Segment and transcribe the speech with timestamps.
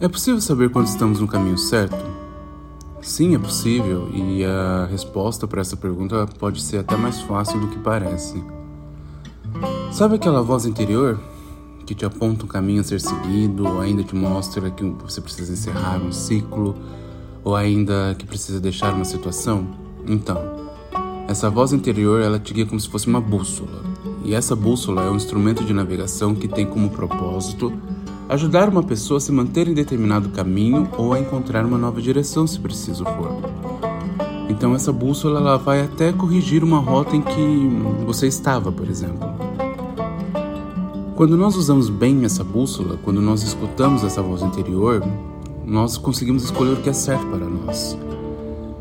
[0.00, 1.98] É possível saber quando estamos no caminho certo?
[3.02, 7.68] Sim, é possível, e a resposta para essa pergunta pode ser até mais fácil do
[7.68, 8.42] que parece.
[9.90, 11.18] Sabe aquela voz interior
[11.84, 15.52] que te aponta um caminho a ser seguido, ou ainda te mostra que você precisa
[15.52, 16.76] encerrar um ciclo,
[17.42, 19.66] ou ainda que precisa deixar uma situação?
[20.06, 20.38] Então,
[21.26, 23.89] essa voz interior ela te guia como se fosse uma bússola.
[24.24, 27.72] E essa bússola é um instrumento de navegação que tem como propósito
[28.28, 32.46] ajudar uma pessoa a se manter em determinado caminho ou a encontrar uma nova direção
[32.46, 33.36] se preciso for.
[34.48, 37.68] Então essa bússola ela vai até corrigir uma rota em que
[38.06, 39.28] você estava, por exemplo.
[41.16, 45.02] Quando nós usamos bem essa bússola, quando nós escutamos essa voz interior,
[45.64, 47.98] nós conseguimos escolher o que é certo para nós.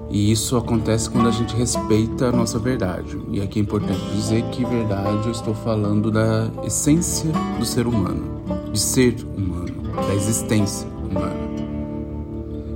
[0.10, 3.18] E isso acontece quando a gente respeita a nossa verdade.
[3.32, 8.42] E aqui é importante dizer que verdade eu estou falando da essência do ser humano,
[8.72, 11.50] de ser humano, da existência humana.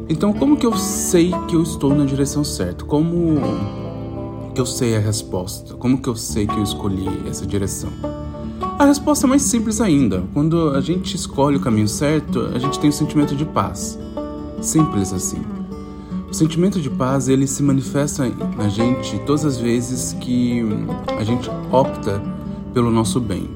[0.07, 2.85] Então, como que eu sei que eu estou na direção certa?
[2.85, 3.39] Como
[4.53, 5.73] que eu sei a resposta?
[5.73, 7.89] Como que eu sei que eu escolhi essa direção?
[8.77, 10.23] A resposta é mais simples ainda.
[10.33, 13.97] Quando a gente escolhe o caminho certo, a gente tem o um sentimento de paz.
[14.61, 15.41] Simples assim.
[16.33, 20.63] O sentimento de paz ele se manifesta na gente todas as vezes que
[21.15, 22.19] a gente opta
[22.73, 23.51] pelo nosso bem.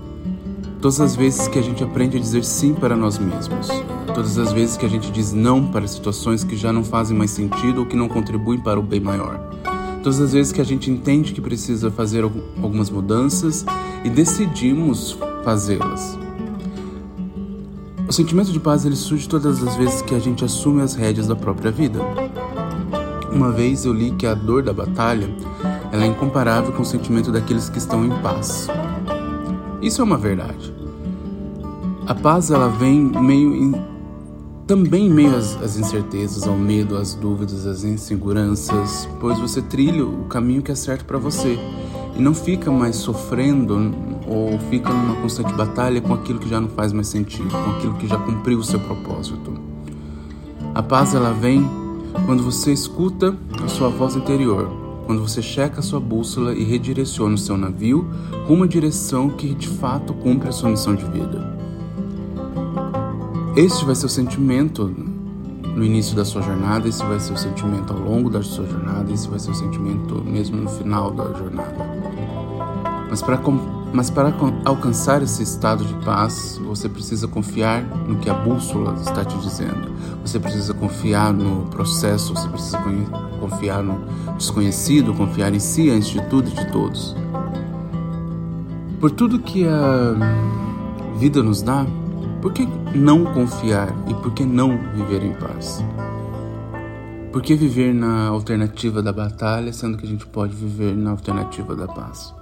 [0.80, 3.67] Todas as vezes que a gente aprende a dizer sim para nós mesmos.
[4.14, 7.31] Todas as vezes que a gente diz não para situações que já não fazem mais
[7.31, 9.39] sentido ou que não contribuem para o bem maior.
[10.03, 13.66] Todas as vezes que a gente entende que precisa fazer algumas mudanças
[14.03, 16.16] e decidimos fazê-las.
[18.08, 21.25] O sentimento de paz ele surge todas as vezes que a gente assume as rédeas
[21.25, 22.00] da própria vida.
[23.38, 25.30] Uma vez eu li que a dor da batalha
[25.91, 28.67] ela é incomparável com o sentimento daqueles que estão em paz.
[29.80, 30.73] Isso é uma verdade.
[32.08, 33.75] A paz ela vem meio
[34.65, 40.03] também em meio às, às, incertezas, ao medo, às dúvidas, às inseguranças, pois você trilha
[40.03, 41.59] o caminho que é certo para você
[42.15, 43.93] e não fica mais sofrendo
[44.27, 47.93] ou fica numa constante batalha com aquilo que já não faz mais sentido, com aquilo
[47.97, 49.53] que já cumpriu o seu propósito.
[50.73, 51.86] A paz ela vem
[52.26, 54.70] quando você escuta a sua voz interior,
[55.05, 58.08] quando você checa a sua bússola e redireciona o seu navio
[58.48, 61.58] rumo à direção que de fato cumpre a sua missão de vida.
[63.56, 64.94] Este vai ser o sentimento
[65.76, 69.11] no início da sua jornada, esse vai ser o sentimento ao longo da sua jornada,
[69.11, 71.86] esse vai ser o sentimento mesmo no final da jornada.
[73.10, 73.38] Mas para
[73.97, 74.31] mas para
[74.63, 79.91] alcançar esse estado de paz, você precisa confiar no que a bússola está te dizendo.
[80.21, 82.77] Você precisa confiar no processo, você precisa
[83.39, 83.99] confiar no
[84.35, 87.15] desconhecido, confiar em si antes de tudo e de todos.
[88.99, 90.14] Por tudo que a
[91.17, 91.83] vida nos dá,
[92.39, 95.83] por que não confiar e por que não viver em paz?
[97.31, 101.75] Por que viver na alternativa da batalha, sendo que a gente pode viver na alternativa
[101.75, 102.36] da paz?